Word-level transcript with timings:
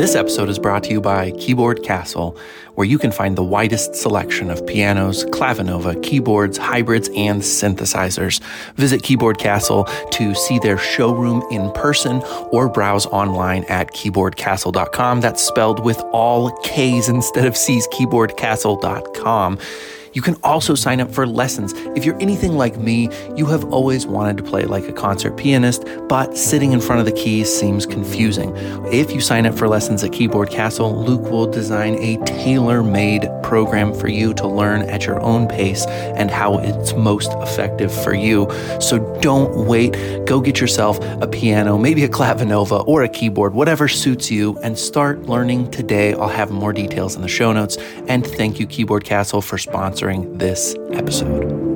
This 0.00 0.14
episode 0.14 0.48
is 0.48 0.58
brought 0.58 0.84
to 0.84 0.92
you 0.92 1.02
by 1.02 1.30
Keyboard 1.32 1.82
Kastle, 1.82 2.34
where 2.74 2.86
you 2.86 2.98
can 2.98 3.12
find 3.12 3.36
the 3.36 3.44
widest 3.44 3.94
selection 3.94 4.48
of 4.48 4.66
pianos, 4.66 5.26
clavinova, 5.26 6.02
keyboards, 6.02 6.56
hybrids, 6.56 7.10
and 7.14 7.42
synthesizers. 7.42 8.40
Visit 8.76 9.02
Keyboard 9.02 9.36
Kastle 9.36 9.84
to 10.12 10.34
see 10.34 10.58
their 10.58 10.78
showroom 10.78 11.42
in 11.50 11.70
person 11.72 12.22
or 12.50 12.70
browse 12.70 13.04
online 13.04 13.64
at 13.64 13.92
keyboardkastle.com. 13.92 15.20
That's 15.20 15.42
spelled 15.42 15.84
with 15.84 16.00
all 16.14 16.50
K's 16.62 17.10
instead 17.10 17.44
of 17.44 17.54
C's, 17.54 17.86
keyboardkastle.com. 17.88 19.58
You 20.12 20.22
can 20.22 20.34
also 20.42 20.74
sign 20.74 21.00
up 21.00 21.12
for 21.12 21.26
lessons. 21.26 21.72
If 21.94 22.04
you're 22.04 22.20
anything 22.20 22.56
like 22.56 22.76
me, 22.76 23.08
you 23.36 23.46
have 23.46 23.64
always 23.72 24.06
wanted 24.06 24.36
to 24.38 24.42
play 24.42 24.64
like 24.64 24.88
a 24.88 24.92
concert 24.92 25.36
pianist, 25.36 25.84
but 26.08 26.36
sitting 26.36 26.72
in 26.72 26.80
front 26.80 26.98
of 26.98 27.06
the 27.06 27.12
keys 27.12 27.52
seems 27.52 27.86
confusing. 27.86 28.52
If 28.86 29.12
you 29.12 29.20
sign 29.20 29.46
up 29.46 29.56
for 29.56 29.68
lessons 29.68 30.02
at 30.02 30.12
Keyboard 30.12 30.50
Kastle, 30.50 31.06
Luke 31.06 31.30
will 31.30 31.46
design 31.46 31.94
a 31.94 32.16
tailor 32.24 32.82
made 32.82 33.28
program 33.44 33.94
for 33.94 34.08
you 34.08 34.34
to 34.34 34.48
learn 34.48 34.82
at 34.82 35.06
your 35.06 35.20
own 35.20 35.46
pace 35.46 35.86
and 35.86 36.30
how 36.30 36.58
it's 36.58 36.92
most 36.94 37.30
effective 37.34 37.92
for 37.92 38.14
you. 38.14 38.48
So 38.80 38.98
don't 39.20 39.66
wait. 39.66 39.92
Go 40.26 40.40
get 40.40 40.60
yourself 40.60 40.98
a 41.20 41.28
piano, 41.28 41.78
maybe 41.78 42.02
a 42.04 42.08
clavinova 42.08 42.86
or 42.86 43.04
a 43.04 43.08
keyboard, 43.08 43.54
whatever 43.54 43.86
suits 43.86 44.30
you, 44.30 44.58
and 44.58 44.76
start 44.76 45.22
learning 45.26 45.70
today. 45.70 46.14
I'll 46.14 46.28
have 46.28 46.50
more 46.50 46.72
details 46.72 47.14
in 47.14 47.22
the 47.22 47.28
show 47.28 47.52
notes. 47.52 47.76
And 48.08 48.26
thank 48.26 48.58
you, 48.58 48.66
Keyboard 48.66 49.04
Kastle, 49.04 49.42
for 49.42 49.56
sponsoring 49.56 49.99
this 50.38 50.74
episode. 50.92 51.69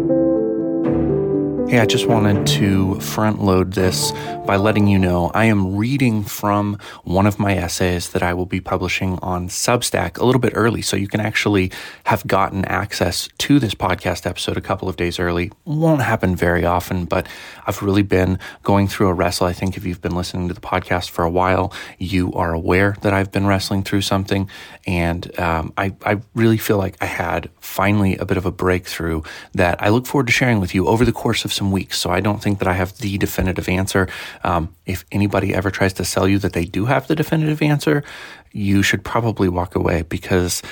Hey, 1.74 1.80
I 1.80 1.86
just 1.86 2.06
wanted 2.06 2.46
to 2.58 3.00
front 3.00 3.42
load 3.42 3.72
this 3.72 4.12
by 4.46 4.54
letting 4.54 4.86
you 4.86 4.96
know 4.96 5.32
I 5.34 5.46
am 5.46 5.74
reading 5.74 6.22
from 6.22 6.78
one 7.02 7.26
of 7.26 7.40
my 7.40 7.56
essays 7.56 8.10
that 8.10 8.22
I 8.22 8.32
will 8.32 8.46
be 8.46 8.60
publishing 8.60 9.18
on 9.22 9.48
Substack 9.48 10.18
a 10.18 10.24
little 10.24 10.40
bit 10.40 10.52
early. 10.54 10.82
So 10.82 10.96
you 10.96 11.08
can 11.08 11.20
actually 11.20 11.72
have 12.04 12.24
gotten 12.28 12.64
access 12.66 13.28
to 13.38 13.58
this 13.58 13.74
podcast 13.74 14.24
episode 14.24 14.56
a 14.56 14.60
couple 14.60 14.88
of 14.88 14.96
days 14.96 15.18
early. 15.18 15.50
Won't 15.64 16.02
happen 16.02 16.36
very 16.36 16.64
often, 16.64 17.06
but 17.06 17.26
I've 17.66 17.82
really 17.82 18.02
been 18.02 18.38
going 18.62 18.86
through 18.86 19.08
a 19.08 19.14
wrestle. 19.14 19.48
I 19.48 19.52
think 19.52 19.76
if 19.76 19.84
you've 19.84 20.02
been 20.02 20.14
listening 20.14 20.46
to 20.48 20.54
the 20.54 20.60
podcast 20.60 21.10
for 21.10 21.24
a 21.24 21.30
while, 21.30 21.72
you 21.98 22.32
are 22.34 22.52
aware 22.52 22.96
that 23.00 23.12
I've 23.12 23.32
been 23.32 23.46
wrestling 23.46 23.82
through 23.82 24.02
something. 24.02 24.48
And 24.86 25.36
um, 25.40 25.72
I, 25.76 25.94
I 26.04 26.20
really 26.34 26.58
feel 26.58 26.78
like 26.78 26.96
I 27.00 27.06
had 27.06 27.50
finally 27.58 28.16
a 28.18 28.26
bit 28.26 28.36
of 28.36 28.46
a 28.46 28.52
breakthrough 28.52 29.22
that 29.54 29.82
I 29.82 29.88
look 29.88 30.06
forward 30.06 30.26
to 30.26 30.32
sharing 30.32 30.60
with 30.60 30.74
you 30.74 30.86
over 30.86 31.04
the 31.04 31.12
course 31.12 31.44
of 31.44 31.52
some 31.52 31.63
weeks. 31.70 31.98
So 31.98 32.10
I 32.10 32.20
don't 32.20 32.42
think 32.42 32.58
that 32.58 32.68
I 32.68 32.74
have 32.74 32.96
the 32.98 33.18
definitive 33.18 33.68
answer. 33.68 34.08
Um, 34.42 34.74
if 34.86 35.04
anybody 35.12 35.54
ever 35.54 35.70
tries 35.70 35.92
to 35.94 36.04
sell 36.04 36.28
you 36.28 36.38
that 36.40 36.52
they 36.52 36.64
do 36.64 36.86
have 36.86 37.06
the 37.06 37.14
definitive 37.14 37.62
answer, 37.62 38.04
you 38.52 38.82
should 38.82 39.04
probably 39.04 39.48
walk 39.48 39.74
away 39.74 40.02
because 40.02 40.62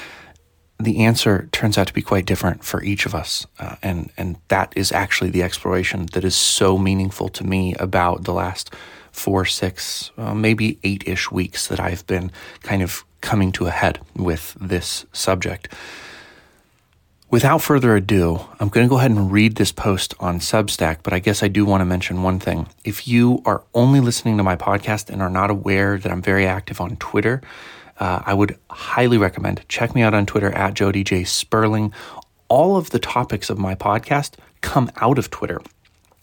the 0.78 1.04
answer 1.04 1.48
turns 1.52 1.78
out 1.78 1.86
to 1.86 1.92
be 1.92 2.02
quite 2.02 2.26
different 2.26 2.64
for 2.64 2.82
each 2.82 3.06
of 3.06 3.14
us. 3.14 3.46
Uh, 3.58 3.76
and, 3.82 4.10
and 4.16 4.36
that 4.48 4.72
is 4.76 4.92
actually 4.92 5.30
the 5.30 5.42
exploration 5.42 6.06
that 6.12 6.24
is 6.24 6.34
so 6.34 6.76
meaningful 6.76 7.28
to 7.28 7.44
me 7.44 7.74
about 7.76 8.24
the 8.24 8.32
last 8.32 8.74
four, 9.12 9.44
six, 9.44 10.10
uh, 10.16 10.34
maybe 10.34 10.78
eight 10.82 11.06
ish 11.06 11.30
weeks 11.30 11.68
that 11.68 11.78
I've 11.78 12.06
been 12.06 12.32
kind 12.62 12.82
of 12.82 13.04
coming 13.20 13.52
to 13.52 13.66
a 13.66 13.70
head 13.70 14.00
with 14.16 14.56
this 14.60 15.06
subject. 15.12 15.72
Without 17.32 17.62
further 17.62 17.96
ado, 17.96 18.40
I'm 18.60 18.68
going 18.68 18.84
to 18.84 18.90
go 18.90 18.98
ahead 18.98 19.10
and 19.10 19.32
read 19.32 19.54
this 19.56 19.72
post 19.72 20.12
on 20.20 20.38
Substack, 20.38 20.98
but 21.02 21.14
I 21.14 21.18
guess 21.18 21.42
I 21.42 21.48
do 21.48 21.64
want 21.64 21.80
to 21.80 21.86
mention 21.86 22.22
one 22.22 22.38
thing. 22.38 22.68
If 22.84 23.08
you 23.08 23.40
are 23.46 23.64
only 23.72 24.00
listening 24.00 24.36
to 24.36 24.42
my 24.42 24.54
podcast 24.54 25.08
and 25.08 25.22
are 25.22 25.30
not 25.30 25.48
aware 25.50 25.96
that 25.96 26.12
I'm 26.12 26.20
very 26.20 26.46
active 26.46 26.78
on 26.78 26.96
Twitter, 26.96 27.40
uh, 27.98 28.20
I 28.26 28.34
would 28.34 28.58
highly 28.68 29.16
recommend 29.16 29.64
check 29.66 29.94
me 29.94 30.02
out 30.02 30.12
on 30.12 30.26
Twitter 30.26 30.52
at 30.52 30.74
Jody 30.74 31.02
J 31.04 31.24
Sperling. 31.24 31.94
All 32.48 32.76
of 32.76 32.90
the 32.90 32.98
topics 32.98 33.48
of 33.48 33.58
my 33.58 33.76
podcast 33.76 34.34
come 34.60 34.90
out 34.96 35.16
of 35.18 35.30
Twitter 35.30 35.62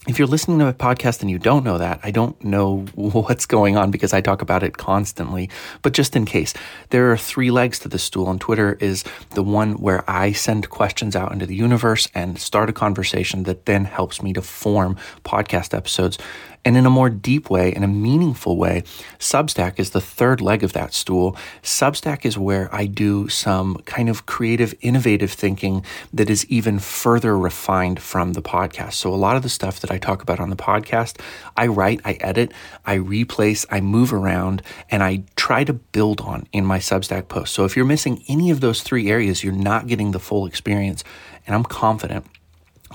if 0.08 0.18
you're 0.18 0.28
listening 0.28 0.58
to 0.60 0.66
a 0.66 0.72
podcast 0.72 1.20
and 1.20 1.30
you 1.30 1.38
don't 1.38 1.62
know 1.62 1.76
that, 1.76 2.00
I 2.02 2.10
don't 2.10 2.42
know 2.42 2.78
what's 2.94 3.44
going 3.44 3.76
on 3.76 3.90
because 3.90 4.14
I 4.14 4.22
talk 4.22 4.40
about 4.40 4.62
it 4.62 4.78
constantly. 4.78 5.50
But 5.82 5.92
just 5.92 6.16
in 6.16 6.24
case, 6.24 6.54
there 6.88 7.12
are 7.12 7.18
three 7.18 7.50
legs 7.50 7.78
to 7.80 7.88
the 7.88 7.98
stool, 7.98 8.30
and 8.30 8.40
Twitter 8.40 8.78
is 8.80 9.04
the 9.34 9.42
one 9.42 9.74
where 9.74 10.08
I 10.10 10.32
send 10.32 10.70
questions 10.70 11.14
out 11.14 11.32
into 11.32 11.44
the 11.44 11.54
universe 11.54 12.08
and 12.14 12.38
start 12.38 12.70
a 12.70 12.72
conversation 12.72 13.42
that 13.42 13.66
then 13.66 13.84
helps 13.84 14.22
me 14.22 14.32
to 14.32 14.42
form 14.42 14.96
podcast 15.24 15.76
episodes. 15.76 16.18
And 16.64 16.76
in 16.76 16.84
a 16.84 16.90
more 16.90 17.08
deep 17.08 17.48
way, 17.48 17.74
in 17.74 17.82
a 17.82 17.88
meaningful 17.88 18.56
way, 18.56 18.82
Substack 19.18 19.78
is 19.78 19.90
the 19.90 20.00
third 20.00 20.42
leg 20.42 20.62
of 20.62 20.74
that 20.74 20.92
stool. 20.92 21.36
Substack 21.62 22.26
is 22.26 22.36
where 22.36 22.68
I 22.74 22.84
do 22.84 23.28
some 23.28 23.76
kind 23.86 24.10
of 24.10 24.26
creative, 24.26 24.74
innovative 24.82 25.32
thinking 25.32 25.84
that 26.12 26.28
is 26.28 26.44
even 26.46 26.78
further 26.78 27.36
refined 27.38 28.00
from 28.00 28.34
the 28.34 28.42
podcast. 28.42 28.94
So 28.94 29.12
a 29.12 29.16
lot 29.16 29.36
of 29.36 29.42
the 29.42 29.48
stuff 29.48 29.80
that 29.80 29.90
I 29.90 29.96
talk 29.96 30.22
about 30.22 30.38
on 30.38 30.50
the 30.50 30.56
podcast, 30.56 31.18
I 31.56 31.66
write, 31.66 32.00
I 32.04 32.12
edit, 32.20 32.52
I 32.84 32.94
replace, 32.94 33.64
I 33.70 33.80
move 33.80 34.12
around, 34.12 34.62
and 34.90 35.02
I 35.02 35.22
try 35.36 35.64
to 35.64 35.72
build 35.72 36.20
on 36.20 36.46
in 36.52 36.66
my 36.66 36.78
Substack 36.78 37.28
post. 37.28 37.54
So 37.54 37.64
if 37.64 37.74
you're 37.74 37.86
missing 37.86 38.22
any 38.28 38.50
of 38.50 38.60
those 38.60 38.82
three 38.82 39.08
areas, 39.10 39.42
you're 39.42 39.52
not 39.54 39.86
getting 39.86 40.10
the 40.10 40.20
full 40.20 40.44
experience. 40.44 41.04
And 41.46 41.54
I'm 41.54 41.64
confident 41.64 42.26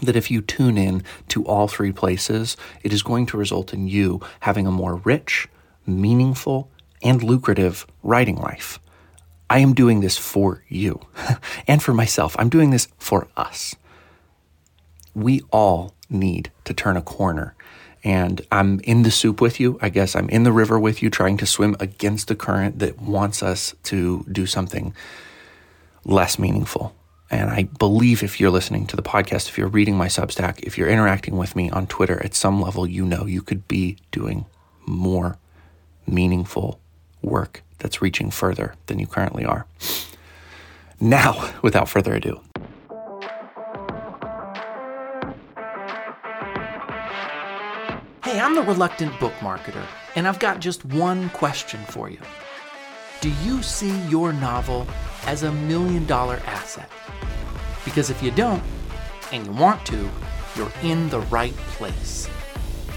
that 0.01 0.15
if 0.15 0.29
you 0.29 0.41
tune 0.41 0.77
in 0.77 1.03
to 1.29 1.45
all 1.45 1.67
three 1.67 1.91
places, 1.91 2.57
it 2.83 2.91
is 2.93 3.03
going 3.03 3.25
to 3.27 3.37
result 3.37 3.73
in 3.73 3.87
you 3.87 4.21
having 4.41 4.67
a 4.67 4.71
more 4.71 4.95
rich, 4.97 5.47
meaningful, 5.85 6.69
and 7.01 7.23
lucrative 7.23 7.85
writing 8.03 8.37
life. 8.37 8.79
I 9.49 9.59
am 9.59 9.73
doing 9.73 10.01
this 10.01 10.17
for 10.17 10.63
you 10.67 11.01
and 11.67 11.81
for 11.81 11.93
myself. 11.93 12.35
I'm 12.39 12.49
doing 12.49 12.71
this 12.71 12.87
for 12.97 13.27
us. 13.37 13.75
We 15.13 15.41
all 15.51 15.93
need 16.09 16.51
to 16.65 16.73
turn 16.73 16.97
a 16.97 17.01
corner. 17.01 17.55
And 18.03 18.41
I'm 18.51 18.79
in 18.81 19.01
the 19.03 19.11
soup 19.11 19.41
with 19.41 19.59
you. 19.59 19.79
I 19.81 19.89
guess 19.89 20.15
I'm 20.15 20.29
in 20.29 20.43
the 20.43 20.51
river 20.51 20.79
with 20.79 21.01
you, 21.01 21.09
trying 21.09 21.37
to 21.37 21.45
swim 21.45 21.75
against 21.79 22.27
the 22.27 22.35
current 22.35 22.79
that 22.79 23.01
wants 23.01 23.41
us 23.41 23.73
to 23.83 24.23
do 24.31 24.45
something 24.45 24.93
less 26.03 26.37
meaningful 26.37 26.93
and 27.35 27.49
I 27.49 27.63
believe 27.63 28.23
if 28.23 28.39
you're 28.39 28.49
listening 28.49 28.87
to 28.87 28.95
the 28.95 29.01
podcast, 29.01 29.49
if 29.49 29.57
you're 29.57 29.67
reading 29.67 29.97
my 29.97 30.07
Substack, 30.07 30.59
if 30.63 30.77
you're 30.77 30.87
interacting 30.87 31.35
with 31.35 31.55
me 31.55 31.69
on 31.69 31.85
Twitter 31.85 32.23
at 32.23 32.33
some 32.33 32.61
level, 32.61 32.87
you 32.87 33.05
know 33.05 33.25
you 33.25 33.41
could 33.41 33.67
be 33.67 33.97
doing 34.11 34.45
more 34.85 35.37
meaningful 36.07 36.79
work 37.21 37.61
that's 37.79 38.01
reaching 38.01 38.31
further 38.31 38.75
than 38.85 38.99
you 38.99 39.07
currently 39.07 39.43
are. 39.43 39.65
Now, 40.99 41.53
without 41.61 41.89
further 41.89 42.15
ado, 42.15 42.39
Hey, 48.23 48.39
I'm 48.39 48.55
the 48.55 48.63
reluctant 48.63 49.17
book 49.19 49.33
marketer, 49.35 49.85
and 50.15 50.27
I've 50.27 50.39
got 50.39 50.59
just 50.59 50.83
one 50.83 51.29
question 51.29 51.79
for 51.87 52.09
you. 52.09 52.19
Do 53.21 53.31
you 53.43 53.63
see 53.63 53.97
your 54.07 54.33
novel 54.33 54.87
as 55.25 55.43
a 55.43 55.51
million 55.51 56.05
dollar 56.05 56.41
asset? 56.45 56.89
Because 57.83 58.09
if 58.09 58.21
you 58.21 58.31
don't, 58.31 58.63
and 59.31 59.45
you 59.45 59.51
want 59.53 59.85
to, 59.87 60.09
you're 60.55 60.71
in 60.83 61.09
the 61.09 61.21
right 61.21 61.55
place. 61.77 62.29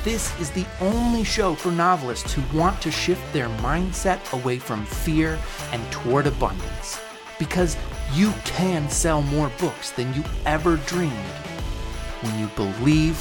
This 0.04 0.38
is 0.40 0.50
the 0.50 0.66
only 0.80 1.24
show 1.24 1.54
for 1.54 1.72
novelists 1.72 2.32
who 2.32 2.56
want 2.56 2.80
to 2.82 2.90
shift 2.90 3.32
their 3.32 3.48
mindset 3.58 4.20
away 4.32 4.58
from 4.58 4.86
fear 4.86 5.38
and 5.72 5.92
toward 5.92 6.26
abundance. 6.26 7.00
Because 7.38 7.76
you 8.14 8.32
can 8.44 8.88
sell 8.88 9.22
more 9.22 9.50
books 9.58 9.90
than 9.90 10.14
you 10.14 10.24
ever 10.46 10.76
dreamed 10.86 11.12
when 12.22 12.38
you 12.38 12.46
believe 12.56 13.18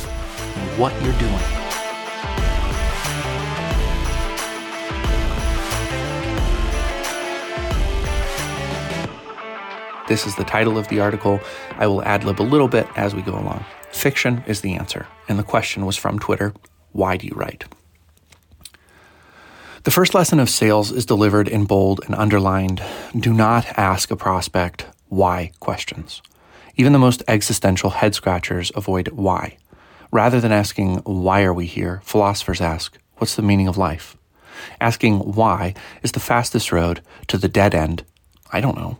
in 0.56 0.79
what 0.79 0.94
you're 1.02 1.19
doing. 1.19 1.66
This 10.07 10.25
is 10.25 10.35
the 10.35 10.45
title 10.45 10.77
of 10.77 10.87
the 10.87 11.01
article. 11.01 11.41
I 11.71 11.87
will 11.87 12.01
ad 12.03 12.23
lib 12.23 12.39
a 12.39 12.43
little 12.43 12.69
bit 12.69 12.87
as 12.95 13.13
we 13.13 13.21
go 13.21 13.33
along. 13.33 13.65
Fiction 13.91 14.43
is 14.47 14.61
the 14.61 14.75
answer. 14.75 15.05
And 15.27 15.37
the 15.37 15.43
question 15.43 15.85
was 15.85 15.97
from 15.97 16.17
Twitter 16.17 16.53
Why 16.93 17.17
do 17.17 17.27
you 17.27 17.33
write? 17.35 17.65
The 19.83 19.91
first 19.91 20.13
lesson 20.13 20.39
of 20.39 20.49
sales 20.49 20.91
is 20.91 21.05
delivered 21.05 21.47
in 21.47 21.65
bold 21.65 22.01
and 22.05 22.15
underlined. 22.15 22.81
Do 23.17 23.33
not 23.33 23.65
ask 23.77 24.09
a 24.09 24.15
prospect 24.15 24.85
why 25.09 25.51
questions. 25.59 26.21
Even 26.75 26.93
the 26.93 26.99
most 26.99 27.23
existential 27.27 27.89
head 27.89 28.15
scratchers 28.15 28.71
avoid 28.75 29.09
why. 29.09 29.57
Rather 30.11 30.39
than 30.39 30.51
asking, 30.51 30.97
why 30.99 31.43
are 31.43 31.53
we 31.53 31.65
here, 31.65 32.01
philosophers 32.03 32.61
ask, 32.61 32.97
what's 33.17 33.35
the 33.35 33.41
meaning 33.41 33.67
of 33.67 33.77
life? 33.77 34.15
Asking 34.79 35.19
why 35.19 35.73
is 36.01 36.13
the 36.13 36.19
fastest 36.19 36.71
road 36.71 37.01
to 37.27 37.37
the 37.37 37.49
dead 37.49 37.75
end. 37.75 38.05
I 38.51 38.61
don't 38.61 38.77
know. 38.77 38.99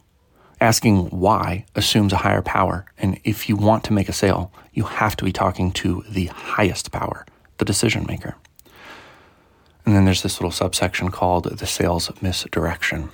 Asking 0.59 1.06
why 1.09 1.65
assumes 1.75 2.13
a 2.13 2.18
higher 2.18 2.42
power. 2.42 2.86
And 2.98 3.19
if 3.24 3.48
you 3.48 3.56
want 3.56 3.83
to 3.86 3.94
make 3.94 4.09
a 4.09 4.13
sale, 4.13 4.51
you 4.74 4.83
have 4.83 5.15
to 5.18 5.25
be 5.25 5.31
talking 5.31 5.71
to 5.74 6.04
the 6.09 6.25
highest 6.27 6.92
power, 6.92 7.25
the 7.57 7.65
decision 7.65 8.06
maker. 8.07 8.36
And 9.86 9.95
then 9.95 10.06
there's 10.06 10.24
this 10.24 10.39
little 10.39 10.51
subsection 10.51 11.12
called 11.12 11.45
the 11.45 11.68
sales 11.68 12.12
misdirection. 12.21 13.09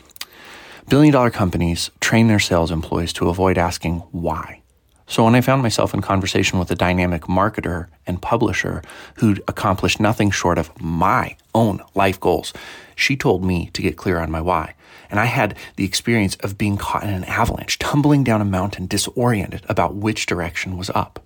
Billion 0.90 1.14
dollar 1.14 1.30
companies 1.30 1.92
train 2.02 2.28
their 2.28 2.40
sales 2.40 2.72
employees 2.72 3.14
to 3.14 3.30
avoid 3.30 3.58
asking 3.58 4.00
why. 4.12 4.62
So 5.06 5.26
when 5.26 5.36
I 5.36 5.42
found 5.42 5.62
myself 5.62 5.94
in 5.94 6.02
conversation 6.02 6.60
with 6.60 6.72
a 6.72 6.76
dynamic 6.76 7.24
marketer 7.24 7.88
and 8.08 8.22
publisher 8.22 8.82
who'd 9.16 9.44
accomplished 9.48 10.00
nothing 10.00 10.32
short 10.32 10.58
of 10.58 10.72
my 10.82 11.36
own 11.54 11.82
life 11.94 12.20
goals, 12.20 12.54
she 12.96 13.16
told 13.16 13.44
me 13.44 13.70
to 13.74 13.82
get 13.82 13.98
clear 13.98 14.20
on 14.20 14.32
my 14.32 14.42
why. 14.42 14.76
And 15.14 15.20
I 15.20 15.26
had 15.26 15.56
the 15.76 15.86
experience 15.86 16.36
of 16.38 16.58
being 16.58 16.76
caught 16.76 17.04
in 17.04 17.12
an 17.12 17.24
avalanche, 17.26 17.78
tumbling 17.78 18.24
down 18.24 18.42
a 18.42 18.46
mountain, 18.46 18.88
disoriented 18.88 19.64
about 19.70 19.94
which 19.94 20.26
direction 20.26 20.76
was 20.76 20.90
up. 20.90 21.24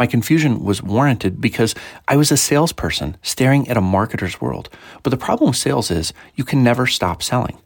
My 0.00 0.08
confusion 0.08 0.64
was 0.64 0.82
warranted 0.82 1.40
because 1.40 1.76
I 2.08 2.16
was 2.16 2.32
a 2.32 2.36
salesperson 2.36 3.16
staring 3.22 3.68
at 3.68 3.76
a 3.76 3.80
marketer's 3.80 4.40
world. 4.40 4.68
But 5.04 5.10
the 5.10 5.16
problem 5.16 5.50
with 5.50 5.58
sales 5.58 5.92
is 5.92 6.12
you 6.34 6.42
can 6.42 6.64
never 6.64 6.88
stop 6.88 7.22
selling. 7.22 7.58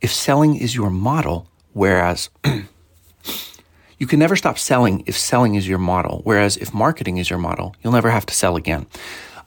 If 0.00 0.12
selling 0.12 0.56
is 0.56 0.74
your 0.74 0.90
model, 0.90 1.48
whereas 1.74 2.28
you 2.44 4.08
can 4.08 4.18
never 4.18 4.34
stop 4.34 4.58
selling 4.58 5.04
if 5.06 5.16
selling 5.16 5.54
is 5.54 5.68
your 5.68 5.78
model, 5.78 6.22
whereas 6.24 6.56
if 6.56 6.74
marketing 6.74 7.18
is 7.18 7.30
your 7.30 7.38
model, 7.38 7.76
you'll 7.84 7.92
never 7.92 8.10
have 8.10 8.26
to 8.26 8.34
sell 8.34 8.56
again. 8.56 8.86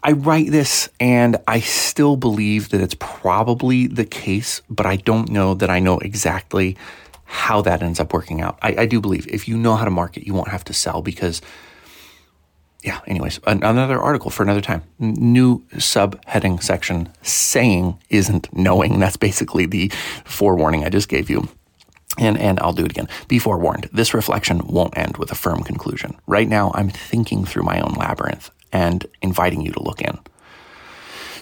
I 0.07 0.13
write 0.13 0.51
this 0.51 0.88
and 1.01 1.36
I 1.50 1.59
still 1.59 2.15
believe 2.15 2.69
that 2.69 2.80
it's 2.80 2.95
probably 2.98 3.88
the 3.88 4.06
case, 4.06 4.62
but 4.69 4.86
I 4.86 4.95
don't 4.95 5.30
know 5.30 5.54
that 5.56 5.69
I 5.69 5.80
know 5.80 6.00
exactly 6.00 6.77
how 7.25 7.62
that 7.63 7.83
ends 7.83 8.00
up 8.00 8.13
working 8.13 8.39
out. 8.39 8.57
I, 8.62 8.75
I 8.77 8.86
do 8.86 9.01
believe 9.01 9.27
if 9.27 9.50
you 9.50 9.57
know 9.57 9.75
how 9.75 9.83
to 9.83 9.92
market, 9.92 10.25
you 10.25 10.33
won't 10.33 10.48
have 10.48 10.63
to 10.63 10.74
sell 10.74 11.01
because 11.01 11.42
yeah, 12.83 13.01
anyways, 13.06 13.42
another 13.45 14.00
article 14.00 14.31
for 14.31 14.44
another 14.44 14.62
time. 14.62 14.83
New 14.98 15.59
subheading 15.74 16.63
section 16.63 17.09
saying 17.21 18.00
isn't 18.09 18.48
knowing. 18.54 19.00
That's 19.01 19.18
basically 19.18 19.65
the 19.65 19.92
forewarning 20.24 20.86
I 20.86 20.89
just 20.89 21.09
gave 21.09 21.30
you. 21.30 21.50
And, 22.18 22.38
and 22.38 22.62
I'll 22.62 22.71
do 22.71 22.86
it 22.86 22.92
again. 22.92 23.09
Be 23.27 23.39
forewarned, 23.39 23.89
this 23.92 24.13
reflection 24.13 24.65
won't 24.68 24.98
end 24.98 25.18
with 25.18 25.33
a 25.33 25.36
firm 25.36 25.63
conclusion. 25.63 26.18
Right 26.27 26.48
now, 26.48 26.71
I'm 26.75 26.89
thinking 26.89 27.44
through 27.44 27.63
my 27.63 27.81
own 27.81 27.94
labyrinth 27.95 28.51
and 28.72 29.06
inviting 29.22 29.62
you 29.62 29.72
to 29.72 29.84
look 29.84 30.02
in. 30.02 30.19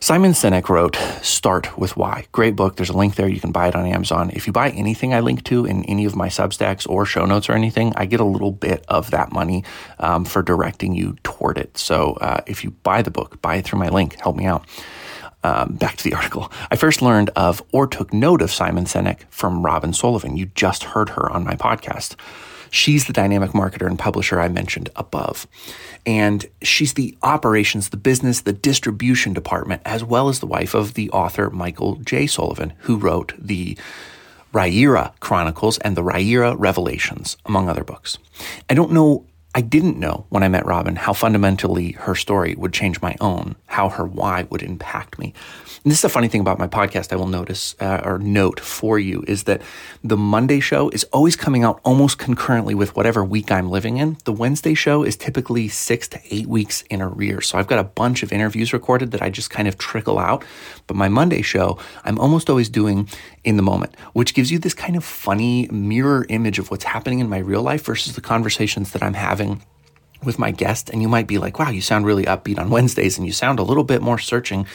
Simon 0.06 0.34
Sinek 0.34 0.70
wrote 0.70 0.98
Start 1.24 1.78
with 1.80 1.98
Why. 1.98 2.28
Great 2.32 2.56
book. 2.56 2.76
There's 2.76 2.90
a 2.90 2.98
link 2.98 3.16
there. 3.16 3.28
You 3.28 3.40
can 3.40 3.52
buy 3.52 3.70
it 3.70 3.76
on 3.76 3.88
Amazon. 3.88 4.30
If 4.34 4.46
you 4.46 4.54
buy 4.54 4.70
anything 4.70 5.14
I 5.14 5.20
link 5.22 5.44
to 5.46 5.66
in 5.66 5.84
any 5.86 6.06
of 6.06 6.16
my 6.16 6.28
Substacks 6.28 6.88
or 6.88 7.06
show 7.06 7.26
notes 7.26 7.50
or 7.50 7.54
anything, 7.54 7.92
I 7.96 8.06
get 8.06 8.20
a 8.20 8.26
little 8.26 8.52
bit 8.52 8.86
of 8.88 9.10
that 9.12 9.32
money 9.32 9.64
um, 10.00 10.26
for 10.26 10.44
directing 10.44 10.94
you 10.94 11.16
toward 11.24 11.58
it. 11.58 11.78
So 11.78 12.14
uh, 12.22 12.42
if 12.46 12.64
you 12.64 12.72
buy 12.72 13.02
the 13.02 13.10
book, 13.10 13.42
buy 13.42 13.56
it 13.56 13.66
through 13.66 13.80
my 13.80 13.90
link. 13.90 14.20
Help 14.20 14.36
me 14.36 14.46
out. 14.46 14.66
Um, 15.44 15.74
back 15.74 15.98
to 15.98 16.04
the 16.04 16.14
article. 16.16 16.52
I 16.70 16.76
first 16.76 17.02
learned 17.02 17.30
of 17.36 17.64
or 17.72 17.88
took 17.88 18.14
note 18.14 18.42
of 18.42 18.52
Simon 18.52 18.86
Sinek 18.86 19.22
from 19.30 19.66
Robin 19.66 19.94
Sullivan. 19.94 20.38
You 20.38 20.48
just 20.48 20.84
heard 20.84 21.10
her 21.10 21.32
on 21.32 21.44
my 21.44 21.56
podcast. 21.56 22.16
She's 22.70 23.06
the 23.06 23.14
dynamic 23.14 23.52
marketer 23.52 23.88
and 23.88 23.98
publisher 23.98 24.40
I 24.40 24.48
mentioned 24.48 24.90
above. 24.96 25.48
And 26.06 26.46
she's 26.62 26.94
the 26.94 27.18
operations, 27.24 27.90
the 27.90 27.98
business, 27.98 28.42
the 28.42 28.54
distribution 28.54 29.34
department, 29.34 29.82
as 29.86 30.04
well 30.04 30.30
as 30.30 30.40
the 30.40 30.48
wife 30.48 30.74
of 30.74 30.94
the 30.94 31.10
author 31.12 31.50
Michael 31.50 31.96
J. 31.98 32.28
Sullivan, 32.28 32.74
who 32.80 32.98
wrote 32.98 33.34
the 33.38 33.78
Riyria 34.54 35.12
Chronicles 35.20 35.78
and 35.80 35.98
the 35.98 36.04
Riyria 36.04 36.56
Revelations, 36.58 37.38
among 37.46 37.68
other 37.68 37.84
books. 37.84 38.18
I 38.70 38.74
don't 38.74 38.92
know 38.92 39.26
I 39.58 39.62
didn't 39.62 39.98
know 39.98 40.26
when 40.28 40.44
I 40.44 40.50
met 40.50 40.66
Robin 40.66 40.98
how 40.98 41.14
fundamentally 41.14 41.94
her 41.94 42.14
story 42.14 42.56
would 42.56 42.74
change 42.74 43.02
my 43.02 43.16
own, 43.22 43.56
how 43.68 43.88
her 43.88 44.06
why 44.06 44.44
would 44.50 44.62
impact 44.62 45.18
me. 45.18 45.34
And 45.86 45.92
this 45.92 46.00
is 46.00 46.02
the 46.02 46.10
funny 46.10 46.28
thing 46.28 46.42
about 46.42 46.58
my 46.58 46.66
podcast 46.68 47.14
I 47.14 47.16
will 47.16 47.28
notice 47.28 47.76
uh, 47.80 48.02
or 48.04 48.18
note 48.18 48.60
for 48.60 48.98
you 48.98 49.24
is 49.28 49.44
that 49.44 49.62
the 50.04 50.18
Monday 50.18 50.60
show 50.60 50.90
is 50.90 51.04
always 51.14 51.36
coming 51.36 51.64
out 51.64 51.80
almost 51.84 52.18
concurrently 52.18 52.74
with 52.74 52.96
whatever 52.96 53.24
week 53.24 53.52
I'm 53.52 53.70
living 53.70 53.98
in. 53.98 54.18
The 54.24 54.34
Wednesday 54.34 54.74
show 54.74 55.04
is 55.04 55.16
typically 55.16 55.68
six 55.68 56.08
to 56.08 56.20
eight 56.32 56.48
weeks 56.48 56.82
in 56.90 57.04
arrears. 57.04 57.50
So 57.50 57.60
I've 57.60 57.68
got 57.68 57.78
a 57.78 57.84
bunch 57.84 58.24
of 58.24 58.34
interviews 58.34 58.74
recorded 58.74 59.12
that 59.12 59.22
I 59.22 59.30
just 59.30 59.52
kind 59.52 59.68
of 59.68 59.78
trickle 59.78 60.18
out. 60.18 60.44
But 60.88 60.98
my 60.98 61.08
Monday 61.08 61.44
show, 61.44 61.78
I'm 62.04 62.18
almost 62.18 62.50
always 62.50 62.68
doing 62.68 63.08
in 63.44 63.56
the 63.56 63.62
moment, 63.62 63.96
which 64.14 64.34
gives 64.34 64.52
you 64.52 64.58
this 64.58 64.74
kind 64.74 64.96
of 64.96 65.04
funny 65.04 65.68
mirror 65.68 66.26
image 66.30 66.58
of 66.58 66.72
what's 66.72 66.86
happening 66.86 67.20
in 67.20 67.30
my 67.30 67.38
real 67.38 67.62
life 67.62 67.86
versus 67.86 68.16
the 68.16 68.22
conversations 68.22 68.92
that 68.94 69.04
I'm 69.04 69.14
having 69.14 69.62
with 70.26 70.40
my 70.40 70.52
guest. 70.52 70.90
And 70.90 71.02
you 71.02 71.08
might 71.08 71.28
be 71.28 71.38
like, 71.38 71.60
wow, 71.60 71.70
you 71.70 71.82
sound 71.82 72.06
really 72.06 72.26
upbeat 72.26 72.60
on 72.60 72.70
Wednesdays 72.70 73.18
and 73.18 73.26
you 73.26 73.34
sound 73.34 73.60
a 73.60 73.64
little 73.64 73.84
bit 73.84 74.02
more 74.02 74.18
searching. 74.18 74.66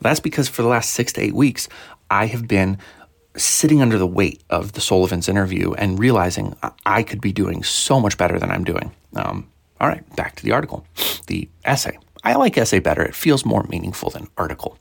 That's 0.00 0.20
because 0.20 0.48
for 0.48 0.62
the 0.62 0.68
last 0.68 0.90
six 0.90 1.12
to 1.14 1.22
eight 1.22 1.34
weeks, 1.34 1.68
I 2.10 2.26
have 2.26 2.46
been 2.46 2.78
sitting 3.36 3.82
under 3.82 3.98
the 3.98 4.06
weight 4.06 4.42
of 4.50 4.72
the 4.72 4.80
Sullivan's 4.80 5.28
interview 5.28 5.72
and 5.74 5.98
realizing 5.98 6.56
I 6.84 7.02
could 7.02 7.20
be 7.20 7.32
doing 7.32 7.62
so 7.62 8.00
much 8.00 8.16
better 8.16 8.38
than 8.38 8.50
I'm 8.50 8.64
doing. 8.64 8.92
Um, 9.14 9.48
all 9.80 9.88
right, 9.88 10.16
back 10.16 10.36
to 10.36 10.42
the 10.42 10.52
article, 10.52 10.86
the 11.26 11.48
essay. 11.64 11.98
I 12.24 12.34
like 12.34 12.56
essay 12.56 12.78
better. 12.78 13.02
It 13.02 13.14
feels 13.14 13.44
more 13.44 13.64
meaningful 13.68 14.10
than 14.10 14.28
article. 14.36 14.78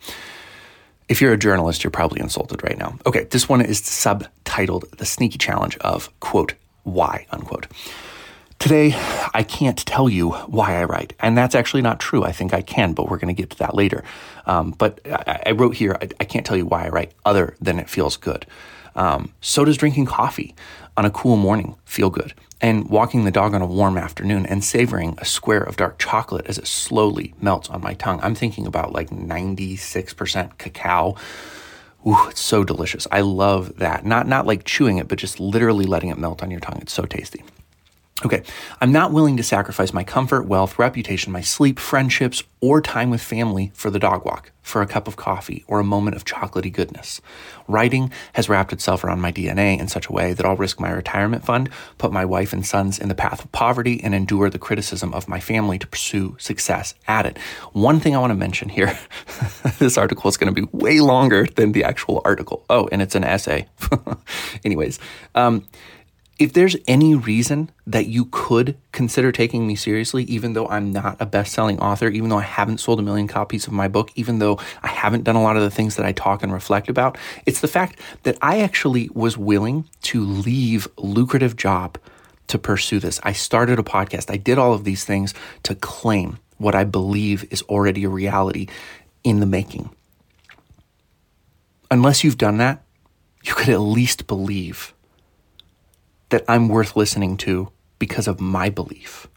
If 1.08 1.22
you're 1.22 1.34
a 1.34 1.38
journalist, 1.38 1.84
you're 1.84 1.92
probably 1.92 2.22
insulted 2.22 2.64
right 2.64 2.78
now. 2.78 2.98
Okay, 3.06 3.26
this 3.26 3.48
one 3.48 3.62
is 3.62 3.82
subtitled 3.82 4.90
The 4.98 5.06
Sneaky 5.06 5.38
Challenge 5.38 5.78
of, 5.78 6.18
quote, 6.20 6.56
why, 6.84 7.28
unquote. 7.32 7.68
Today, 8.60 8.96
I 9.34 9.44
can't 9.44 9.78
tell 9.78 10.10
you 10.10 10.32
why 10.32 10.80
I 10.80 10.86
write. 10.86 11.14
And 11.20 11.38
that's 11.38 11.54
actually 11.54 11.84
not 11.84 12.00
true. 12.00 12.24
I 12.24 12.32
think 12.32 12.54
I 12.54 12.62
can, 12.62 12.94
but 12.94 13.10
we're 13.10 13.18
going 13.18 13.34
to 13.34 13.40
get 13.40 13.52
to 13.52 13.58
that 13.60 13.76
later. 13.76 14.04
Um, 14.46 14.72
but 14.72 15.00
I, 15.06 15.44
I, 15.48 15.52
wrote 15.52 15.76
here, 15.76 15.98
I, 16.02 16.10
I, 16.20 16.26
can't 16.26 16.46
tell 16.46 16.58
you 16.58 16.66
why 16.66 16.86
I 16.86 16.90
write 16.90 17.12
other 17.26 17.56
than 17.62 17.80
it 17.80 17.90
feels 17.90 18.18
good. 18.18 18.46
Um, 18.96 19.34
so 19.42 19.66
does 19.66 19.78
drinking 19.78 20.06
coffee 20.06 20.56
on 20.98 21.06
a 21.06 21.12
cool 21.12 21.36
morning 21.36 21.76
feel 21.86 22.10
good. 22.10 22.34
And 22.62 22.90
walking 22.90 23.26
the 23.26 23.32
dog 23.32 23.54
on 23.54 23.62
a 23.62 23.68
warm 23.68 23.98
afternoon 23.98 24.46
and 24.46 24.64
savoring 24.64 25.16
a 25.20 25.26
square 25.26 25.62
of 25.62 25.76
dark 25.76 26.00
chocolate 26.00 26.48
as 26.48 26.58
it 26.58 26.66
slowly 26.66 27.34
melts 27.42 27.70
on 27.70 27.82
my 27.82 27.94
tongue. 27.94 28.20
I'm 28.24 28.34
thinking 28.34 28.66
about 28.66 28.94
like 28.94 29.10
96% 29.10 30.58
cacao. 30.58 31.16
Ooh, 32.08 32.30
it's 32.30 32.42
so 32.42 32.64
delicious. 32.64 33.08
I 33.12 33.22
love 33.22 33.78
that. 33.78 34.06
Not 34.06 34.28
not 34.28 34.46
like 34.46 34.64
chewing 34.64 34.98
it, 34.98 35.08
but 35.08 35.18
just 35.18 35.40
literally 35.40 35.86
letting 35.86 36.10
it 36.10 36.18
melt 36.18 36.42
on 36.42 36.52
your 36.52 36.60
tongue. 36.60 36.80
It's 36.82 36.94
so 36.94 37.04
tasty. 37.04 37.44
Okay, 38.24 38.44
I'm 38.80 38.94
not 38.94 39.12
willing 39.12 39.36
to 39.36 39.44
sacrifice 39.44 39.92
my 39.92 40.06
comfort, 40.06 40.48
wealth, 40.48 40.80
reputation, 40.80 41.34
my 41.34 41.42
sleep, 41.42 41.78
friendships, 41.78 42.44
or 42.62 42.80
time 42.80 43.10
with 43.10 43.20
family 43.20 43.74
for 43.74 43.90
the 43.90 44.00
dog 44.00 44.24
walk, 44.24 44.54
for 44.62 44.82
a 44.82 44.88
cup 44.88 45.10
of 45.10 45.18
coffee, 45.18 45.66
or 45.68 45.82
a 45.82 45.84
moment 45.84 46.16
of 46.16 46.24
chocolatey 46.24 46.72
goodness. 46.72 47.20
Writing 47.68 48.14
has 48.32 48.48
wrapped 48.48 48.72
itself 48.72 49.04
around 49.04 49.20
my 49.20 49.34
DNA 49.34 49.78
in 49.78 49.90
such 49.90 50.08
a 50.08 50.14
way 50.14 50.32
that 50.32 50.46
I'll 50.46 50.56
risk 50.56 50.80
my 50.80 50.92
retirement 50.92 51.44
fund, 51.44 51.70
put 51.98 52.14
my 52.14 52.24
wife 52.24 52.54
and 52.54 52.66
sons 52.66 53.00
in 53.00 53.10
the 53.10 53.16
path 53.16 53.44
of 53.44 53.52
poverty, 53.52 54.02
and 54.02 54.16
endure 54.16 54.50
the 54.50 54.60
criticism 54.60 55.14
of 55.14 55.28
my 55.28 55.42
family 55.42 55.78
to 55.78 55.86
pursue 55.86 56.38
success 56.40 56.96
at 57.10 57.26
it. 57.26 57.38
One 57.74 58.00
thing 58.00 58.16
I 58.16 58.20
want 58.20 58.32
to 58.32 58.36
mention 58.36 58.70
here 58.70 58.98
this 59.78 59.98
article 59.98 60.30
is 60.30 60.38
going 60.38 60.56
to 60.56 60.62
be 60.62 60.70
way 60.72 61.02
longer 61.02 61.48
than 61.48 61.74
the 61.74 61.84
actual 61.84 62.22
article. 62.24 62.64
Oh, 62.70 62.88
and 62.94 63.02
it's 63.02 63.16
an 63.16 63.26
essay. 63.26 63.68
Anyways, 64.64 65.00
um, 65.36 65.68
if 66.38 66.52
there's 66.52 66.76
any 66.86 67.16
reason 67.16 67.70
that 67.88 68.08
you 68.08 68.26
could 68.26 68.78
consider 68.92 69.32
taking 69.32 69.66
me 69.66 69.76
seriously, 69.76 70.24
even 70.26 70.54
though 70.54 70.68
I'm 70.68 70.92
not 70.92 71.16
a 71.22 71.26
best 71.26 71.54
selling 71.54 71.80
author, 71.80 72.10
even 72.10 72.30
though 72.30 72.40
I 72.40 72.44
haven't 72.44 72.80
sold 72.80 73.00
a 73.00 73.04
million 73.04 73.28
copies 73.28 73.68
of 73.68 73.74
my 73.74 73.88
book, 73.88 74.12
even 74.16 74.40
though 74.40 74.60
I 74.84 74.90
haven't 74.90 75.24
done 75.24 75.38
a 75.38 75.42
lot 75.42 75.56
of 75.56 75.64
the 75.64 75.72
things 75.72 75.96
that 75.96 76.06
I 76.06 76.12
talk 76.12 76.44
and 76.44 76.52
reflect 76.52 76.90
about, 76.90 77.18
it's 77.46 77.62
the 77.62 77.70
fact 77.70 78.00
that 78.24 78.38
I 78.42 78.60
actually 78.60 79.10
was 79.14 79.38
willing 79.38 79.88
to 80.04 80.24
leave 80.26 80.90
lucrative 80.98 81.56
job 81.56 81.98
to 82.48 82.58
pursue 82.58 83.00
this. 83.00 83.20
I 83.24 83.32
started 83.32 83.80
a 83.80 83.84
podcast. 83.84 84.30
I 84.30 84.38
did 84.38 84.58
all 84.58 84.74
of 84.74 84.84
these 84.84 85.06
things 85.06 85.34
to 85.64 85.74
claim 85.74 86.38
what 86.58 86.76
I 86.76 86.84
believe 86.84 87.46
is 87.52 87.62
already 87.64 88.04
a 88.04 88.10
reality 88.10 88.68
in 89.24 89.40
the 89.40 89.46
making. 89.46 89.90
Unless 91.90 92.24
you've 92.24 92.38
done 92.38 92.58
that, 92.58 92.84
you 93.44 93.54
could 93.54 93.70
at 93.70 93.80
least 93.80 94.28
believe 94.28 94.94
that 96.30 96.44
I'm 96.48 96.68
worth 96.70 96.96
listening 96.96 97.38
to 97.38 97.72
because 98.00 98.28
of 98.28 98.40
my 98.40 98.70
belief. 98.70 99.28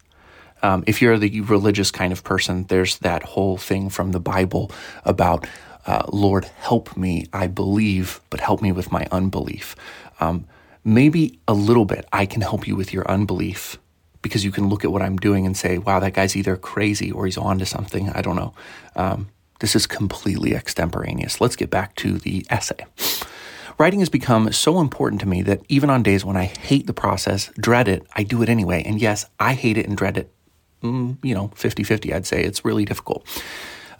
Um, 0.62 0.82
if 0.86 1.00
you're 1.00 1.18
the 1.18 1.40
religious 1.42 1.90
kind 1.90 2.12
of 2.12 2.24
person, 2.24 2.64
there's 2.64 2.98
that 2.98 3.22
whole 3.22 3.56
thing 3.56 3.90
from 3.90 4.12
the 4.12 4.20
Bible 4.20 4.72
about, 5.04 5.46
uh, 5.86 6.02
Lord, 6.12 6.46
help 6.46 6.96
me, 6.96 7.26
I 7.32 7.46
believe, 7.46 8.20
but 8.30 8.40
help 8.40 8.60
me 8.60 8.72
with 8.72 8.90
my 8.90 9.06
unbelief. 9.12 9.76
Um, 10.18 10.46
maybe 10.84 11.38
a 11.46 11.54
little 11.54 11.84
bit 11.84 12.06
I 12.12 12.26
can 12.26 12.42
help 12.42 12.66
you 12.66 12.74
with 12.74 12.92
your 12.92 13.08
unbelief 13.08 13.78
because 14.20 14.44
you 14.44 14.50
can 14.50 14.68
look 14.68 14.84
at 14.84 14.90
what 14.90 15.02
I'm 15.02 15.16
doing 15.16 15.46
and 15.46 15.56
say, 15.56 15.78
wow, 15.78 16.00
that 16.00 16.14
guy's 16.14 16.34
either 16.34 16.56
crazy 16.56 17.12
or 17.12 17.26
he's 17.26 17.38
on 17.38 17.58
to 17.60 17.66
something. 17.66 18.10
I 18.10 18.20
don't 18.20 18.36
know. 18.36 18.52
Um, 18.96 19.28
this 19.60 19.76
is 19.76 19.86
completely 19.86 20.54
extemporaneous. 20.54 21.40
Let's 21.40 21.56
get 21.56 21.70
back 21.70 21.94
to 21.96 22.18
the 22.18 22.44
essay. 22.50 22.84
Writing 23.78 24.00
has 24.00 24.08
become 24.08 24.50
so 24.52 24.80
important 24.80 25.20
to 25.20 25.28
me 25.28 25.40
that 25.42 25.62
even 25.68 25.88
on 25.88 26.02
days 26.02 26.24
when 26.24 26.36
I 26.36 26.46
hate 26.46 26.88
the 26.88 26.92
process, 26.92 27.48
dread 27.60 27.86
it, 27.86 28.04
I 28.14 28.24
do 28.24 28.42
it 28.42 28.48
anyway. 28.48 28.82
And 28.84 29.00
yes, 29.00 29.24
I 29.38 29.54
hate 29.54 29.78
it 29.78 29.86
and 29.86 29.96
dread 29.96 30.18
it. 30.18 30.32
Mm, 30.82 31.18
you 31.22 31.32
know, 31.32 31.52
50 31.54 31.84
50, 31.84 32.12
I'd 32.12 32.26
say. 32.26 32.42
It's 32.42 32.64
really 32.64 32.84
difficult. 32.84 33.24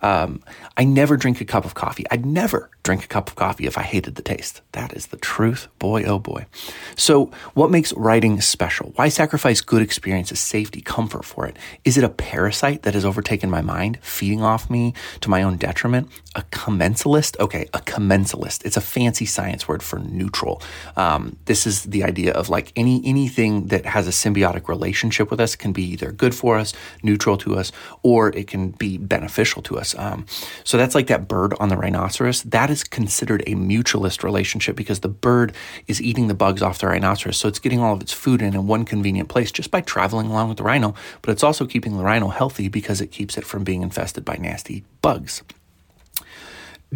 Um, 0.02 0.43
I 0.76 0.85
never 0.85 1.17
drink 1.17 1.40
a 1.40 1.45
cup 1.45 1.64
of 1.64 1.75
coffee. 1.75 2.05
I'd 2.11 2.25
never 2.26 2.71
drink 2.88 3.05
a 3.05 3.09
cup 3.09 3.28
of 3.28 3.37
coffee 3.37 3.67
if 3.67 3.76
I 3.76 3.83
hated 3.83 4.14
the 4.14 4.23
taste. 4.23 4.62
That 4.73 4.95
is 4.95 5.09
the 5.09 5.19
truth. 5.19 5.69
Boy, 5.78 6.05
oh 6.05 6.19
boy. 6.19 6.47
So, 6.97 7.26
what 7.52 7.71
makes 7.71 7.93
writing 7.93 8.40
special? 8.40 8.93
Why 8.97 9.11
sacrifice 9.11 9.61
good 9.61 9.83
experiences, 9.83 10.40
safety, 10.40 10.81
comfort 10.81 11.25
for 11.25 11.47
it? 11.47 11.59
Is 11.85 11.99
it 11.99 12.05
a 12.05 12.09
parasite 12.09 12.83
that 12.85 12.95
has 12.95 13.05
overtaken 13.05 13.50
my 13.50 13.61
mind, 13.61 13.99
feeding 14.00 14.43
off 14.43 14.71
me 14.71 14.95
to 15.21 15.28
my 15.28 15.43
own 15.43 15.57
detriment? 15.59 16.09
A 16.35 16.43
commensalist? 16.43 17.38
Okay, 17.40 17.69
a 17.75 17.81
commensalist. 17.81 18.64
It's 18.64 18.76
a 18.76 18.81
fancy 18.81 19.26
science 19.26 19.69
word 19.69 19.83
for 19.83 19.99
neutral. 19.99 20.62
Um, 20.97 21.37
this 21.45 21.67
is 21.67 21.83
the 21.83 22.05
idea 22.05 22.33
of 22.33 22.49
like 22.49 22.73
any 22.75 23.02
anything 23.05 23.67
that 23.67 23.85
has 23.85 24.07
a 24.07 24.12
symbiotic 24.12 24.69
relationship 24.69 25.31
with 25.31 25.40
us 25.40 25.57
can 25.57 25.73
be 25.73 25.85
either 25.85 26.11
good 26.11 26.35
for 26.35 26.57
us, 26.57 26.73
neutral 27.02 27.37
to 27.38 27.57
us, 27.57 27.71
or 28.02 28.28
it 28.35 28.47
can 28.47 28.71
be 28.71 28.97
beneficial 28.97 29.61
to 29.62 29.78
us. 29.78 29.88
Um, 29.97 30.26
so 30.64 30.76
that's 30.76 30.95
like 30.95 31.07
that 31.09 31.28
bird 31.28 31.54
on 31.61 31.68
the 31.68 31.76
rhinoceros. 31.76 32.42
That 32.42 32.71
is 32.71 32.85
considered 32.85 33.42
a 33.47 33.54
mutualist 33.54 34.23
relationship 34.23 34.76
because 34.76 35.00
the 35.00 35.09
bird 35.09 35.52
is 35.87 36.02
eating 36.02 36.28
the 36.28 36.35
bugs 36.35 36.62
off 36.62 36.78
the 36.78 36.87
rhinoceros. 36.87 37.37
So 37.37 37.49
it's 37.49 37.59
getting 37.59 37.80
all 37.80 37.95
of 37.95 38.00
its 38.00 38.12
food 38.12 38.42
in 38.42 38.54
in 38.54 38.66
one 38.66 38.85
convenient 38.85 39.28
place 39.28 39.52
just 39.52 39.71
by 39.71 39.80
traveling 39.80 40.28
along 40.28 40.49
with 40.49 40.59
the 40.59 40.64
rhino, 40.64 40.95
but 41.23 41.30
it's 41.30 41.42
also 41.42 41.66
keeping 41.66 41.97
the 41.97 42.04
rhino 42.04 42.28
healthy 42.28 42.68
because 42.68 43.00
it 43.00 43.09
keeps 43.09 43.38
it 43.38 43.45
from 43.45 43.64
being 43.64 43.83
infested 43.83 44.25
by 44.25 44.37
nasty 44.37 44.85
bugs. 45.02 45.42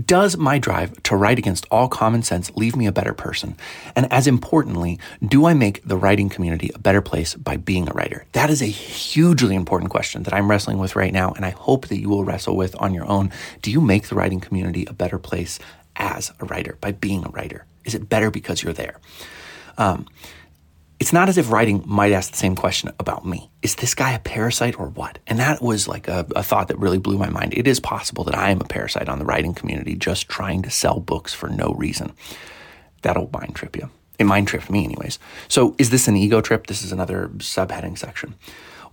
Does 0.01 0.39
my 0.39 0.59
drive 0.59 1.03
to 1.03 1.17
write 1.17 1.39
against 1.39 1.67
all 1.71 1.87
common 1.87 2.23
sense 2.23 2.51
leave 2.53 2.75
me 2.75 2.87
a 2.87 2.93
better 2.93 3.13
person? 3.13 3.59
And 3.95 4.11
as 4.11 4.27
importantly, 4.27 4.99
do 5.23 5.45
I 5.45 5.53
make 5.53 5.83
the 5.85 5.99
writing 5.99 6.31
community 6.31 6.71
a 6.75 6.79
better 6.79 7.03
place 7.03 7.35
by 7.35 7.59
being 7.59 7.87
a 7.87 7.93
writer? 7.93 8.25
That 8.33 8.49
is 8.49 8.63
a 8.63 8.67
hugely 8.67 9.55
important 9.55 9.91
question 9.91 10.23
that 10.23 10.33
I'm 10.33 10.51
wrestling 10.51 10.79
with 10.79 10.97
right 10.97 11.13
now, 11.13 11.33
and 11.33 11.45
I 11.45 11.51
hope 11.51 11.89
that 11.89 12.01
you 12.01 12.09
will 12.09 12.25
wrestle 12.25 12.57
with 12.57 12.75
on 12.81 12.95
your 12.95 13.05
own. 13.05 13.31
Do 13.61 13.71
you 13.71 13.83
make 13.83 14.09
the 14.09 14.15
writing 14.15 14.41
community 14.41 14.87
a 14.87 14.95
better 14.95 15.19
place 15.19 15.59
as 15.97 16.33
a 16.41 16.47
writer 16.47 16.79
by 16.81 16.93
being 16.93 17.27
a 17.27 17.29
writer? 17.29 17.67
Is 17.85 17.95
it 17.95 18.09
better 18.09 18.31
because 18.31 18.63
you're 18.63 18.73
there? 18.73 18.99
Um, 19.77 20.07
it's 21.03 21.13
not 21.13 21.29
as 21.29 21.37
if 21.37 21.51
writing 21.51 21.83
might 21.85 22.13
ask 22.13 22.31
the 22.31 22.37
same 22.37 22.55
question 22.55 22.93
about 23.01 23.27
me. 23.27 23.51
Is 23.61 23.75
this 23.75 23.93
guy 23.93 24.13
a 24.13 24.21
parasite 24.21 24.79
or 24.79 24.87
what? 24.87 25.19
And 25.27 25.41
that 25.41 25.61
was 25.61 25.89
like 25.89 26.07
a, 26.07 26.25
a, 26.37 26.45
thought 26.45 26.69
that 26.69 26.79
really 26.79 26.99
blew 26.99 27.19
my 27.19 27.29
mind. 27.29 27.55
It 27.57 27.67
is 27.67 27.81
possible 27.81 28.23
that 28.23 28.37
I 28.37 28.53
am 28.53 28.61
a 28.61 28.65
parasite 28.67 29.09
on 29.09 29.19
the 29.19 29.25
writing 29.25 29.53
community 29.53 29.97
just 29.97 30.29
trying 30.29 30.63
to 30.63 30.71
sell 30.71 31.01
books 31.01 31.35
for 31.35 31.49
no 31.49 31.75
reason. 31.77 32.13
That'll 33.03 33.29
mind 33.33 33.57
trip 33.57 33.75
you. 33.75 33.91
It 34.21 34.27
mind 34.27 34.47
tripped 34.47 34.71
me, 34.71 34.85
anyways. 34.85 35.19
So, 35.49 35.75
is 35.77 35.91
this 35.91 36.07
an 36.07 36.17
ego 36.17 36.41
trip? 36.41 36.69
This 36.69 36.85
is 36.85 36.93
another 36.93 37.33
subheading 37.39 37.99
section. 37.99 38.37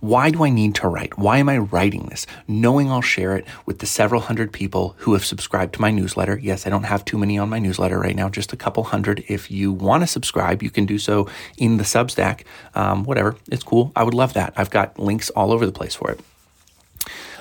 Why 0.00 0.30
do 0.30 0.44
I 0.44 0.48
need 0.48 0.74
to 0.76 0.88
write? 0.88 1.18
Why 1.18 1.36
am 1.38 1.50
I 1.50 1.58
writing 1.58 2.06
this? 2.06 2.26
Knowing 2.48 2.90
I'll 2.90 3.02
share 3.02 3.36
it 3.36 3.44
with 3.66 3.80
the 3.80 3.86
several 3.86 4.22
hundred 4.22 4.50
people 4.50 4.94
who 4.98 5.12
have 5.12 5.26
subscribed 5.26 5.74
to 5.74 5.80
my 5.82 5.90
newsletter. 5.90 6.38
Yes, 6.38 6.66
I 6.66 6.70
don't 6.70 6.84
have 6.84 7.04
too 7.04 7.18
many 7.18 7.38
on 7.38 7.50
my 7.50 7.58
newsletter 7.58 7.98
right 7.98 8.16
now, 8.16 8.30
just 8.30 8.54
a 8.54 8.56
couple 8.56 8.84
hundred. 8.84 9.22
If 9.28 9.50
you 9.50 9.70
want 9.72 10.02
to 10.02 10.06
subscribe, 10.06 10.62
you 10.62 10.70
can 10.70 10.86
do 10.86 10.98
so 10.98 11.28
in 11.58 11.76
the 11.76 11.84
Substack. 11.84 12.44
Um, 12.74 13.04
whatever, 13.04 13.36
it's 13.50 13.62
cool. 13.62 13.92
I 13.94 14.04
would 14.04 14.14
love 14.14 14.32
that. 14.32 14.54
I've 14.56 14.70
got 14.70 14.98
links 14.98 15.28
all 15.30 15.52
over 15.52 15.66
the 15.66 15.72
place 15.72 15.94
for 15.94 16.10
it. 16.10 16.20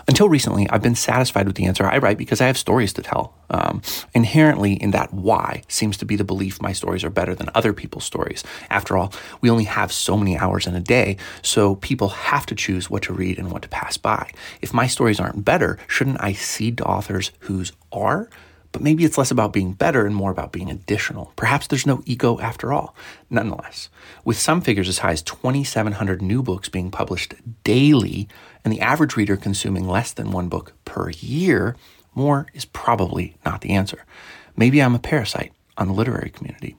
Until 0.08 0.30
recently, 0.30 0.70
I've 0.70 0.82
been 0.82 0.96
satisfied 0.96 1.48
with 1.48 1.56
the 1.56 1.66
answer 1.66 1.86
I 1.86 1.98
write 1.98 2.18
because 2.18 2.42
I 2.42 2.48
have 2.48 2.58
stories 2.58 2.94
to 2.94 3.02
tell. 3.02 3.34
Um, 3.50 3.82
inherently, 4.14 4.74
in 4.74 4.92
that 4.92 5.14
why 5.14 5.64
seems 5.68 5.98
to 5.98 6.06
be 6.06 6.16
the 6.16 6.24
belief 6.24 6.62
my 6.62 6.72
stories 6.72 7.04
are 7.04 7.10
better 7.10 7.36
than 7.36 7.50
other 7.56 7.74
people's 7.74 8.06
stories. 8.06 8.44
After 8.70 8.98
all, 8.98 9.14
we 9.42 9.50
only 9.50 9.64
have 9.66 9.92
so 9.92 10.18
many 10.18 10.38
hours 10.38 10.68
in 10.68 10.76
a 10.76 10.80
day, 10.80 11.18
so 11.42 11.76
people 11.76 12.10
have 12.10 12.46
to 12.48 12.56
choose 12.56 12.90
what 12.90 13.04
to 13.04 13.14
read 13.14 13.38
and 13.40 13.52
what 13.52 13.62
to 13.64 13.70
pass 13.70 13.98
by. 13.98 14.32
If 14.62 14.74
my 14.74 14.88
stories 14.88 15.20
aren't 15.20 15.46
better, 15.46 15.78
shouldn't 15.88 16.22
I 16.22 16.34
cede 16.34 16.78
to 16.78 16.86
authors 16.86 17.32
whose 17.40 17.72
are? 17.92 18.30
But 18.72 18.82
maybe 18.82 19.04
it's 19.04 19.18
less 19.18 19.32
about 19.32 19.54
being 19.54 19.74
better 19.74 20.06
and 20.06 20.16
more 20.16 20.32
about 20.32 20.52
being 20.52 20.70
additional. 20.70 21.34
Perhaps 21.36 21.68
there's 21.68 21.88
no 21.88 22.04
ego 22.06 22.40
after 22.40 22.72
all. 22.72 22.96
Nonetheless, 23.30 23.90
with 24.24 24.38
some 24.38 24.62
figures 24.62 24.88
as 24.88 25.00
high 25.00 25.12
as 25.12 25.24
2,700 25.24 26.22
new 26.22 26.44
books 26.44 26.70
being 26.70 26.92
published 26.92 27.34
daily 27.64 28.28
and 28.64 28.72
the 28.72 28.82
average 28.82 29.16
reader 29.16 29.38
consuming 29.38 29.88
less 29.88 30.12
than 30.12 30.32
one 30.32 30.50
book 30.50 30.74
per 30.86 31.10
year, 31.10 31.76
more 32.14 32.48
is 32.54 32.66
probably 32.66 33.36
not 33.44 33.62
the 33.62 33.72
answer. 33.72 34.06
Maybe 34.56 34.82
I'm 34.82 34.96
a 34.96 35.00
parasite 35.00 35.52
on 35.78 35.88
the 35.88 35.94
literary 35.94 36.30
community. 36.30 36.76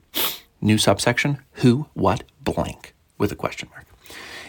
New 0.61 0.77
subsection 0.77 1.39
Who, 1.53 1.87
What, 1.93 2.23
Blank, 2.41 2.93
with 3.17 3.31
a 3.31 3.35
question 3.35 3.67
mark. 3.73 3.85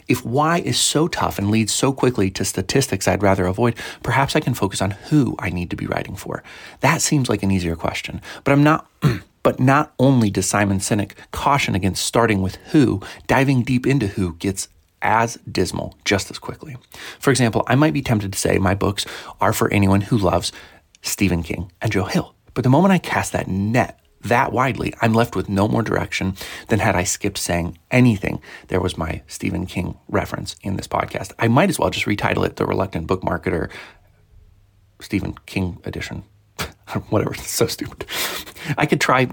If 0.08 0.24
why 0.24 0.58
is 0.58 0.78
so 0.78 1.08
tough 1.08 1.38
and 1.38 1.50
leads 1.50 1.72
so 1.72 1.92
quickly 1.92 2.30
to 2.30 2.44
statistics 2.44 3.08
I'd 3.08 3.22
rather 3.22 3.46
avoid, 3.46 3.76
perhaps 4.02 4.36
I 4.36 4.40
can 4.40 4.54
focus 4.54 4.82
on 4.82 4.92
who 4.92 5.36
I 5.38 5.50
need 5.50 5.70
to 5.70 5.76
be 5.76 5.86
writing 5.86 6.16
for. 6.16 6.42
That 6.80 7.02
seems 7.02 7.28
like 7.28 7.42
an 7.42 7.50
easier 7.50 7.76
question, 7.76 8.20
but 8.44 8.52
I'm 8.52 8.62
not. 8.62 8.88
but 9.42 9.58
not 9.58 9.92
only 9.98 10.30
does 10.30 10.48
Simon 10.48 10.78
Sinek 10.78 11.12
caution 11.32 11.74
against 11.74 12.04
starting 12.04 12.42
with 12.42 12.54
who, 12.70 13.02
diving 13.26 13.62
deep 13.64 13.88
into 13.88 14.06
who 14.06 14.34
gets 14.34 14.68
as 15.02 15.36
dismal 15.50 15.96
just 16.04 16.30
as 16.30 16.38
quickly. 16.38 16.76
For 17.18 17.30
example, 17.30 17.64
I 17.66 17.74
might 17.74 17.92
be 17.92 18.02
tempted 18.02 18.32
to 18.32 18.38
say 18.38 18.58
my 18.58 18.74
books 18.74 19.04
are 19.40 19.52
for 19.52 19.68
anyone 19.72 20.02
who 20.02 20.16
loves 20.16 20.52
Stephen 21.02 21.42
King 21.42 21.72
and 21.80 21.90
Joe 21.90 22.04
Hill. 22.04 22.34
But 22.54 22.64
the 22.64 22.70
moment 22.70 22.92
I 22.92 22.98
cast 22.98 23.32
that 23.32 23.48
net 23.48 23.98
that 24.22 24.52
widely, 24.52 24.94
I'm 25.00 25.14
left 25.14 25.36
with 25.36 25.48
no 25.48 25.68
more 25.68 25.82
direction 25.82 26.36
than 26.68 26.78
had 26.78 26.96
I 26.96 27.04
skipped 27.04 27.38
saying 27.38 27.78
anything. 27.90 28.40
There 28.68 28.80
was 28.80 28.96
my 28.96 29.22
Stephen 29.26 29.66
King 29.66 29.98
reference 30.08 30.56
in 30.62 30.76
this 30.76 30.86
podcast. 30.86 31.32
I 31.38 31.48
might 31.48 31.70
as 31.70 31.78
well 31.78 31.90
just 31.90 32.06
retitle 32.06 32.46
it 32.46 32.56
The 32.56 32.66
Reluctant 32.66 33.06
Book 33.06 33.22
Marketer 33.22 33.70
Stephen 35.00 35.34
King 35.46 35.78
edition. 35.84 36.24
Whatever, 37.08 37.34
it's 37.34 37.50
so 37.50 37.66
stupid. 37.66 38.06
I 38.78 38.86
could 38.86 39.00
try 39.00 39.28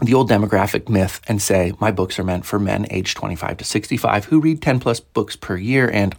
the 0.00 0.14
old 0.14 0.30
demographic 0.30 0.88
myth 0.88 1.20
and 1.26 1.42
say 1.42 1.72
my 1.80 1.90
books 1.90 2.18
are 2.18 2.24
meant 2.24 2.44
for 2.44 2.58
men 2.58 2.86
aged 2.90 3.16
25 3.16 3.56
to 3.56 3.64
65 3.64 4.26
who 4.26 4.40
read 4.40 4.62
10 4.62 4.78
plus 4.78 5.00
books 5.00 5.34
per 5.34 5.56
year 5.56 5.90
and 5.90 6.14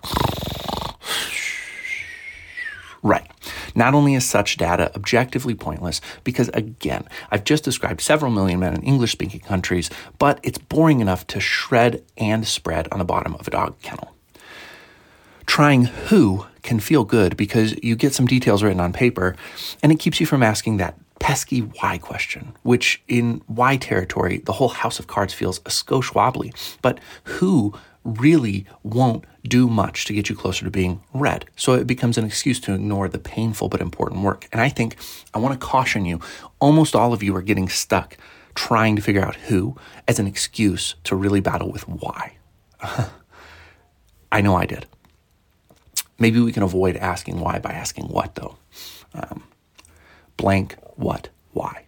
right 3.01 3.29
not 3.75 3.94
only 3.94 4.15
is 4.15 4.25
such 4.25 4.58
data 4.58 4.91
objectively 4.96 5.56
pointless, 5.56 6.01
because 6.24 6.50
again, 6.50 7.06
I've 7.32 7.44
just 7.44 7.63
described 7.63 8.01
several 8.01 8.32
million 8.32 8.60
men 8.60 8.75
in 8.75 8.84
English 8.84 9.12
speaking 9.12 9.39
countries, 9.39 9.89
but 10.18 10.39
it's 10.44 10.58
boring 10.58 11.00
enough 11.00 11.25
to 11.27 11.39
shred 11.39 12.03
and 12.18 12.48
spread 12.48 12.88
on 12.91 13.00
the 13.00 13.06
bottom 13.06 13.36
of 13.36 13.48
a 13.48 13.51
dog 13.51 13.79
kennel. 13.82 14.15
Trying 15.46 15.86
who 15.86 16.46
can 16.62 16.79
feel 16.79 17.03
good 17.03 17.36
because 17.38 17.75
you 17.82 17.96
get 17.96 18.13
some 18.13 18.27
details 18.27 18.62
written 18.62 18.79
on 18.79 18.94
paper, 18.94 19.36
and 19.82 19.91
it 19.91 20.00
keeps 20.00 20.20
you 20.20 20.25
from 20.25 20.44
asking 20.44 20.77
that 20.77 20.96
pesky 21.20 21.60
why 21.62 21.98
question, 21.98 22.54
which 22.64 23.02
in 23.08 23.42
why 23.48 23.78
territory, 23.78 24.40
the 24.40 24.54
whole 24.54 24.70
house 24.70 25.00
of 25.00 25.08
cards 25.08 25.34
feels 25.34 25.60
a 25.60 25.70
skosh 25.70 26.16
wobbly. 26.16 26.54
But 26.82 27.00
who 27.26 27.74
really 28.04 28.66
won't 28.84 29.26
do 29.44 29.68
much 29.68 30.06
to 30.06 30.14
get 30.14 30.30
you 30.30 30.36
closer 30.36 30.66
to 30.66 30.72
being 30.72 31.02
read. 31.14 31.46
So 31.56 31.74
it 31.74 31.88
becomes 31.88 32.18
an 32.18 32.26
excuse 32.26 32.60
to 32.62 32.74
ignore 32.74 33.08
the 33.10 33.20
painful 33.20 33.70
but 33.70 33.82
important 33.82 34.24
work. 34.24 34.48
And 34.52 34.62
I 34.62 34.70
think 34.70 34.96
I 35.34 35.40
want 35.40 35.60
to 35.60 35.66
caution 35.66 36.06
you 36.06 36.20
almost 36.60 36.96
all 36.96 37.14
of 37.14 37.24
you 37.24 37.36
are 37.36 37.42
getting 37.42 37.70
stuck 37.70 38.18
trying 38.56 38.96
to 38.96 39.02
figure 39.02 39.24
out 39.24 39.36
who 39.36 39.76
as 40.08 40.20
an 40.20 40.28
excuse 40.28 40.96
to 41.06 41.16
really 41.16 41.40
battle 41.40 41.72
with 41.72 41.88
why. 41.88 42.38
I 44.32 44.42
know 44.42 44.56
I 44.56 44.66
did. 44.66 44.86
Maybe 46.20 46.40
we 46.40 46.52
can 46.52 46.64
avoid 46.64 46.98
asking 46.98 47.40
why 47.40 47.60
by 47.60 47.72
asking 47.72 48.10
what, 48.10 48.36
though. 48.36 48.58
Um, 49.14 49.44
blank, 50.36 50.76
what, 51.00 51.29
why. 51.53 51.86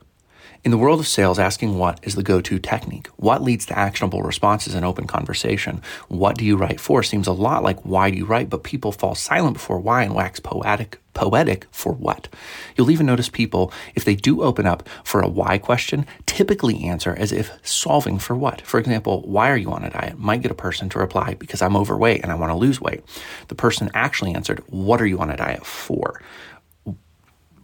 In 0.63 0.71
the 0.71 0.77
world 0.77 0.99
of 0.99 1.07
sales, 1.07 1.39
asking 1.39 1.77
what 1.77 1.99
is 2.03 2.13
the 2.13 2.23
go 2.23 2.39
to 2.39 2.59
technique. 2.59 3.07
What 3.17 3.41
leads 3.41 3.65
to 3.65 3.77
actionable 3.77 4.21
responses 4.21 4.75
and 4.75 4.85
open 4.85 5.07
conversation? 5.07 5.81
What 6.07 6.37
do 6.37 6.45
you 6.45 6.55
write 6.55 6.79
for 6.79 7.01
seems 7.01 7.27
a 7.27 7.33
lot 7.33 7.63
like 7.63 7.79
why 7.81 8.11
do 8.11 8.17
you 8.17 8.25
write, 8.25 8.49
but 8.49 8.63
people 8.63 8.91
fall 8.91 9.15
silent 9.15 9.55
before 9.55 9.79
why 9.79 10.03
and 10.03 10.13
wax 10.13 10.39
poetic 10.39 10.99
poetic 11.13 11.67
for 11.71 11.91
what. 11.91 12.29
You'll 12.77 12.91
even 12.91 13.05
notice 13.05 13.27
people, 13.27 13.73
if 13.95 14.05
they 14.05 14.15
do 14.15 14.43
open 14.43 14.65
up 14.65 14.87
for 15.03 15.19
a 15.19 15.27
why 15.27 15.57
question, 15.57 16.05
typically 16.25 16.85
answer 16.85 17.13
as 17.17 17.33
if 17.33 17.51
solving 17.63 18.17
for 18.17 18.33
what. 18.33 18.61
For 18.61 18.79
example, 18.79 19.21
why 19.23 19.49
are 19.49 19.57
you 19.57 19.71
on 19.73 19.83
a 19.83 19.89
diet? 19.89 20.17
Might 20.17 20.41
get 20.41 20.51
a 20.51 20.55
person 20.55 20.87
to 20.89 20.99
reply, 20.99 21.33
because 21.33 21.61
I'm 21.61 21.75
overweight 21.75 22.21
and 22.23 22.31
I 22.31 22.35
want 22.35 22.51
to 22.51 22.55
lose 22.55 22.79
weight. 22.79 23.03
The 23.49 23.55
person 23.55 23.91
actually 23.93 24.33
answered, 24.33 24.63
what 24.67 25.01
are 25.01 25.05
you 25.05 25.19
on 25.19 25.29
a 25.29 25.35
diet 25.35 25.65
for? 25.65 26.21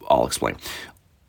I'll 0.09 0.25
explain 0.25 0.57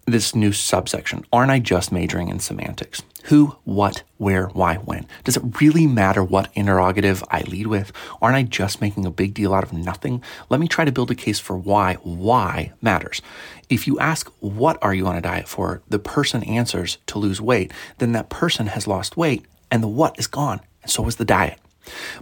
this 0.09 0.35
new 0.35 0.53
subsection, 0.53 1.25
aren't 1.33 1.51
I 1.51 1.59
just 1.59 1.93
majoring 1.93 2.29
in 2.29 2.41
semantics? 2.41 3.03
Who, 3.25 3.57
what, 3.65 4.03
where, 4.17 4.47
why, 4.49 4.77
when? 4.77 5.07
Does 5.25 5.37
it 5.37 5.61
really 5.61 5.87
matter 5.87 6.25
what 6.25 6.51
interrogative 6.55 7.23
I 7.31 7.43
lead 7.43 7.67
with? 7.67 7.93
Aren't 8.23 8.37
I 8.37 8.43
just 8.43 8.81
making 8.81 9.05
a 9.05 9.11
big 9.11 9.35
deal 9.35 9.53
out 9.53 9.65
of 9.65 9.73
nothing? 9.73 10.23
Let 10.49 10.61
me 10.61 10.69
try 10.69 10.85
to 10.85 10.93
build 10.93 11.11
a 11.11 11.15
case 11.15 11.39
for 11.39 11.57
why 11.57 11.95
why 12.03 12.73
matters. 12.81 13.21
If 13.69 13.87
you 13.87 13.99
ask, 13.99 14.31
what 14.41 14.79
are 14.83 14.95
you 14.95 15.07
on 15.07 15.17
a 15.17 15.21
diet 15.21 15.49
for? 15.49 15.83
The 15.89 15.99
person 15.99 16.43
answers 16.45 16.99
to 17.07 17.19
lose 17.19 17.41
weight, 17.41 17.73
then 17.99 18.13
that 18.13 18.31
person 18.31 18.69
has 18.69 18.87
lost 18.87 19.17
weight 19.17 19.45
and 19.71 19.83
the 19.83 19.89
what 19.89 20.19
is 20.19 20.27
gone, 20.27 20.61
and 20.83 20.91
so 20.91 21.07
is 21.07 21.17
the 21.17 21.25
diet. 21.25 21.59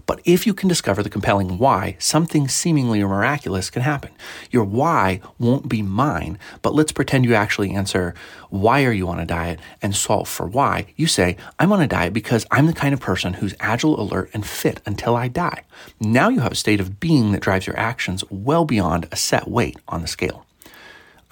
But 0.06 0.20
if 0.24 0.46
you 0.46 0.54
can 0.54 0.68
discover 0.68 1.02
the 1.02 1.10
compelling 1.10 1.58
why, 1.58 1.96
something 1.98 2.48
seemingly 2.48 3.02
miraculous 3.02 3.70
can 3.70 3.82
happen. 3.82 4.10
Your 4.50 4.64
why 4.64 5.20
won't 5.38 5.68
be 5.68 5.82
mine, 5.82 6.38
but 6.62 6.74
let's 6.74 6.92
pretend 6.92 7.24
you 7.24 7.34
actually 7.34 7.72
answer, 7.72 8.14
why 8.50 8.84
are 8.84 8.92
you 8.92 9.08
on 9.08 9.18
a 9.18 9.26
diet 9.26 9.60
and 9.82 9.94
solve 9.94 10.28
for 10.28 10.46
why. 10.46 10.86
You 10.96 11.06
say, 11.06 11.36
I'm 11.58 11.72
on 11.72 11.80
a 11.80 11.88
diet 11.88 12.12
because 12.12 12.46
I'm 12.50 12.66
the 12.66 12.72
kind 12.72 12.94
of 12.94 13.00
person 13.00 13.34
who's 13.34 13.54
agile, 13.60 14.00
alert, 14.00 14.30
and 14.32 14.46
fit 14.46 14.80
until 14.86 15.16
I 15.16 15.28
die. 15.28 15.62
Now 16.00 16.28
you 16.28 16.40
have 16.40 16.52
a 16.52 16.56
state 16.56 16.80
of 16.80 17.00
being 17.00 17.32
that 17.32 17.42
drives 17.42 17.66
your 17.66 17.78
actions 17.78 18.24
well 18.30 18.64
beyond 18.64 19.08
a 19.10 19.16
set 19.16 19.48
weight 19.48 19.76
on 19.88 20.02
the 20.02 20.08
scale. 20.08 20.46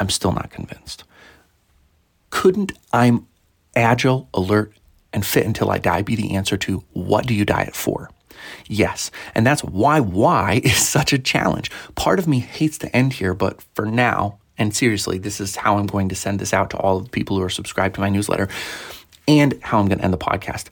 I'm 0.00 0.10
still 0.10 0.32
not 0.32 0.50
convinced. 0.50 1.04
Couldn't 2.30 2.72
I'm 2.92 3.26
agile, 3.76 4.28
alert, 4.34 4.72
and 5.12 5.24
fit 5.24 5.46
until 5.46 5.70
I 5.70 5.78
die 5.78 6.02
be 6.02 6.16
the 6.16 6.34
answer 6.34 6.56
to 6.58 6.84
what 6.92 7.26
do 7.26 7.34
you 7.34 7.44
diet 7.44 7.76
for? 7.76 8.10
Yes. 8.66 9.10
And 9.34 9.46
that's 9.46 9.64
why 9.64 10.00
why 10.00 10.60
is 10.64 10.76
such 10.76 11.12
a 11.12 11.18
challenge. 11.18 11.70
Part 11.94 12.18
of 12.18 12.28
me 12.28 12.40
hates 12.40 12.78
to 12.78 12.96
end 12.96 13.14
here, 13.14 13.34
but 13.34 13.62
for 13.74 13.86
now, 13.86 14.38
and 14.56 14.74
seriously, 14.74 15.18
this 15.18 15.40
is 15.40 15.56
how 15.56 15.78
I'm 15.78 15.86
going 15.86 16.08
to 16.08 16.14
send 16.14 16.38
this 16.38 16.54
out 16.54 16.70
to 16.70 16.76
all 16.78 16.98
of 16.98 17.04
the 17.04 17.10
people 17.10 17.36
who 17.36 17.42
are 17.42 17.50
subscribed 17.50 17.96
to 17.96 18.00
my 18.00 18.08
newsletter 18.08 18.48
and 19.26 19.58
how 19.62 19.78
I'm 19.78 19.88
going 19.88 19.98
to 19.98 20.04
end 20.04 20.12
the 20.12 20.18
podcast. 20.18 20.68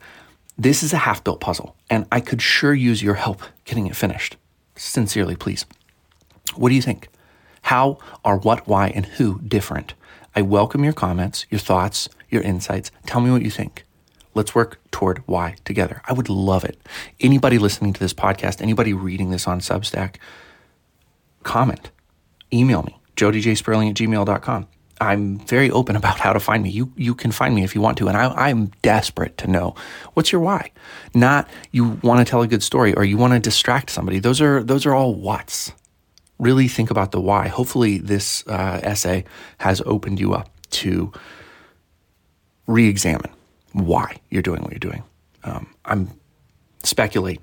This 0.58 0.82
is 0.82 0.92
a 0.92 0.98
half 0.98 1.24
built 1.24 1.40
puzzle, 1.40 1.74
and 1.90 2.06
I 2.12 2.20
could 2.20 2.42
sure 2.42 2.74
use 2.74 3.02
your 3.02 3.14
help 3.14 3.42
getting 3.64 3.86
it 3.86 3.96
finished. 3.96 4.36
Sincerely, 4.76 5.34
please. 5.34 5.64
What 6.54 6.68
do 6.68 6.74
you 6.74 6.82
think? 6.82 7.08
How 7.62 7.98
are 8.24 8.36
what, 8.36 8.66
why, 8.68 8.88
and 8.88 9.06
who 9.06 9.40
different? 9.40 9.94
I 10.36 10.42
welcome 10.42 10.84
your 10.84 10.92
comments, 10.92 11.46
your 11.50 11.58
thoughts, 11.58 12.08
your 12.28 12.42
insights. 12.42 12.90
Tell 13.06 13.20
me 13.20 13.30
what 13.30 13.42
you 13.42 13.50
think. 13.50 13.84
Let's 14.34 14.54
work 14.54 14.80
toward 14.90 15.18
why 15.26 15.56
together. 15.64 16.00
I 16.06 16.12
would 16.12 16.28
love 16.28 16.64
it. 16.64 16.78
Anybody 17.20 17.58
listening 17.58 17.92
to 17.92 18.00
this 18.00 18.14
podcast, 18.14 18.62
anybody 18.62 18.92
reading 18.92 19.30
this 19.30 19.46
on 19.46 19.60
Substack, 19.60 20.16
comment, 21.42 21.90
email 22.52 22.82
me, 22.82 22.98
jodyjsperling 23.16 23.90
at 23.90 23.96
gmail.com. 23.96 24.68
I'm 25.00 25.38
very 25.40 25.70
open 25.70 25.96
about 25.96 26.20
how 26.20 26.32
to 26.32 26.40
find 26.40 26.62
me. 26.62 26.70
You 26.70 26.92
you 26.96 27.14
can 27.14 27.32
find 27.32 27.54
me 27.54 27.64
if 27.64 27.74
you 27.74 27.80
want 27.80 27.98
to, 27.98 28.08
and 28.08 28.16
I, 28.16 28.48
I'm 28.48 28.66
desperate 28.82 29.36
to 29.38 29.48
know 29.48 29.74
what's 30.14 30.30
your 30.30 30.40
why. 30.40 30.70
Not 31.12 31.50
you 31.72 31.98
want 32.02 32.24
to 32.24 32.30
tell 32.30 32.42
a 32.42 32.46
good 32.46 32.62
story 32.62 32.94
or 32.94 33.04
you 33.04 33.16
want 33.16 33.32
to 33.32 33.40
distract 33.40 33.90
somebody. 33.90 34.20
Those 34.20 34.40
are 34.40 34.62
those 34.62 34.86
are 34.86 34.94
all 34.94 35.14
what's. 35.14 35.72
Really 36.38 36.68
think 36.68 36.90
about 36.90 37.12
the 37.12 37.20
why. 37.20 37.48
Hopefully, 37.48 37.98
this 37.98 38.46
uh, 38.46 38.80
essay 38.82 39.24
has 39.58 39.82
opened 39.86 40.20
you 40.20 40.34
up 40.34 40.48
to 40.70 41.12
re-examine 42.66 43.30
why 43.72 44.16
you're 44.30 44.42
doing 44.42 44.62
what 44.62 44.72
you're 44.72 44.78
doing. 44.78 45.02
Um, 45.44 45.74
I'm 45.84 46.10
speculate 46.84 47.40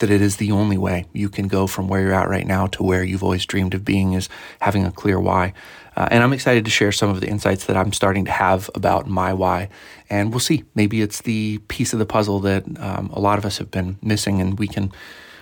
that 0.00 0.10
it 0.10 0.22
is 0.22 0.36
the 0.36 0.52
only 0.52 0.78
way 0.78 1.04
you 1.12 1.28
can 1.28 1.48
go 1.48 1.66
from 1.66 1.88
where 1.88 2.00
you're 2.00 2.14
at 2.14 2.28
right 2.28 2.46
now 2.46 2.66
to 2.68 2.82
where 2.82 3.02
you've 3.02 3.22
always 3.22 3.44
dreamed 3.44 3.74
of 3.74 3.84
being 3.84 4.12
is 4.12 4.28
having 4.60 4.84
a 4.84 4.92
clear 4.92 5.18
why. 5.18 5.52
Uh, 5.96 6.06
and 6.12 6.22
I'm 6.22 6.32
excited 6.32 6.64
to 6.64 6.70
share 6.70 6.92
some 6.92 7.10
of 7.10 7.20
the 7.20 7.26
insights 7.26 7.64
that 7.64 7.76
I'm 7.76 7.92
starting 7.92 8.24
to 8.26 8.30
have 8.30 8.70
about 8.76 9.08
my 9.08 9.32
why. 9.32 9.68
And 10.08 10.30
we'll 10.30 10.40
see. 10.40 10.62
Maybe 10.74 11.02
it's 11.02 11.22
the 11.22 11.58
piece 11.66 11.92
of 11.92 11.98
the 11.98 12.06
puzzle 12.06 12.38
that 12.40 12.64
um, 12.78 13.10
a 13.12 13.18
lot 13.18 13.38
of 13.38 13.44
us 13.44 13.58
have 13.58 13.70
been 13.72 13.98
missing, 14.00 14.40
and 14.40 14.58
we 14.58 14.68
can 14.68 14.92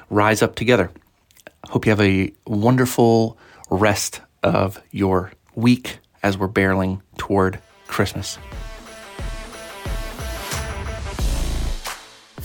rise 0.08 0.40
up 0.40 0.54
together. 0.54 0.90
Hope 1.68 1.84
you 1.84 1.90
have 1.90 2.00
a 2.00 2.32
wonderful 2.46 3.36
rest 3.68 4.22
of 4.42 4.80
your 4.92 5.32
week 5.54 5.98
as 6.22 6.38
we're 6.38 6.48
barreling 6.48 7.02
toward 7.18 7.58
Christmas. 7.86 8.38